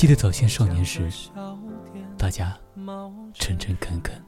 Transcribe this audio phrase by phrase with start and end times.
[0.00, 1.10] 记得早先少年时，
[2.16, 2.58] 大家
[3.34, 4.18] 诚诚恳恳，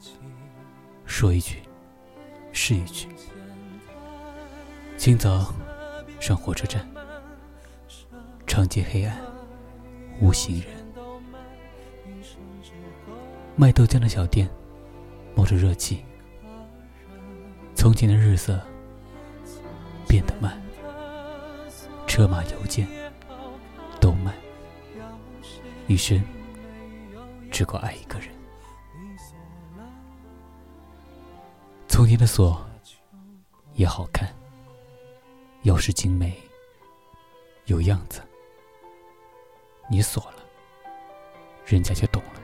[1.06, 1.62] 说一句
[2.52, 3.08] 是一句。
[4.98, 5.54] 清早
[6.20, 6.86] 上火车站，
[8.46, 9.18] 长街黑暗
[10.20, 10.66] 无行人。
[13.56, 14.46] 卖豆浆的小店
[15.34, 16.04] 冒着热气，
[17.74, 18.60] 从前的日色
[20.06, 20.60] 变得慢，
[22.06, 22.86] 车马邮件。
[25.86, 26.22] 一生
[27.50, 28.28] 只够爱一个人。
[31.88, 32.64] 从前的锁
[33.74, 34.28] 也好看，
[35.64, 36.34] 钥匙精美，
[37.66, 38.22] 有样子。
[39.90, 40.38] 你锁了，
[41.66, 42.40] 人家就懂了。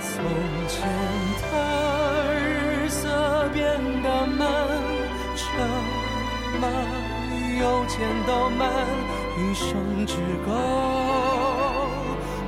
[0.00, 0.24] 从
[0.68, 0.88] 前
[1.52, 1.85] 的
[7.96, 8.86] 邮件都慢，
[9.38, 10.52] 一生只够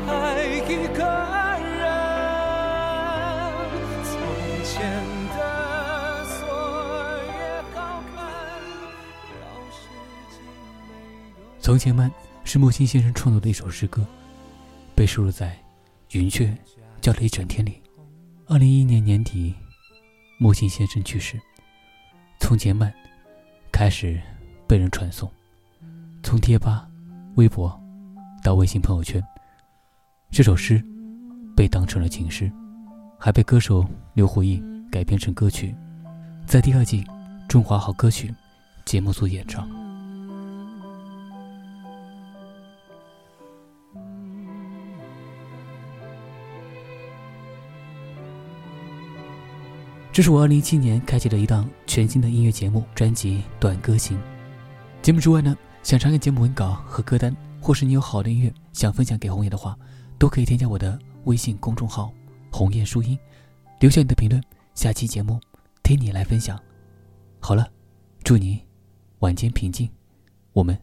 [0.07, 0.61] 爱一
[0.95, 1.03] 个
[1.65, 1.89] 人。
[4.05, 4.13] 从
[4.63, 4.77] 前
[5.31, 6.37] 的锁
[7.25, 7.33] 也
[7.75, 8.19] 好看，
[11.59, 12.13] 从前慢
[12.45, 14.07] 是木心先生创作的一首诗歌，
[14.95, 15.47] 被收录在
[16.19, 16.55] 《云雀
[17.01, 17.83] 叫了一整天》里。
[18.49, 19.55] 二零一一年年底，
[20.37, 21.41] 木心先生去世。
[22.39, 22.93] 从前慢
[23.73, 24.21] 开始
[24.67, 25.31] 被人传颂，
[26.29, 26.87] 从贴吧、
[27.37, 27.75] 微博
[28.45, 29.19] 到微信朋友圈，
[30.31, 30.85] 这首诗
[31.57, 32.53] 被当成了情诗，
[33.19, 34.63] 还被歌手刘胡毅
[34.93, 35.75] 改编成歌曲，
[36.47, 37.03] 在第二季
[37.47, 38.29] 《中华好歌曲》
[38.85, 39.67] 节目组演唱。
[50.13, 54.19] 这是我二零一七年开启的一档全新的音乐节目专辑《短歌行》。
[55.01, 59.77] 节目之外呢，想查看节目文稿和歌单，或是你有好的音乐想分享给红叶的话，
[60.19, 62.13] 都可以添加我的微信公众号
[62.53, 63.19] “红叶书音”，
[63.81, 64.43] 留下你的评论。
[64.75, 65.41] 下期节目
[65.83, 66.61] 听你来分享。
[67.41, 67.69] 好了，
[68.23, 68.63] 祝你
[69.21, 69.89] 晚间平静，
[70.53, 70.79] 我们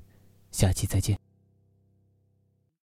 [0.51, 1.24] 下期再见。